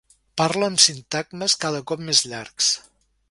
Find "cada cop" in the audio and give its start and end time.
1.65-2.03